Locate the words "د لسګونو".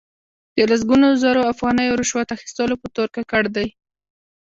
0.57-1.07